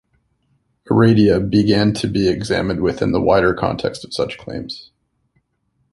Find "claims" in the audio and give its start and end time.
4.39-4.89